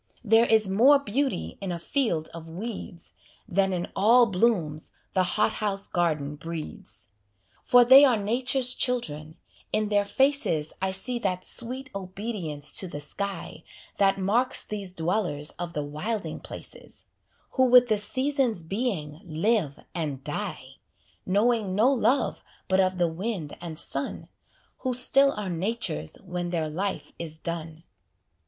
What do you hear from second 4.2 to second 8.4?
blooms the hothouse garden breeds. For they are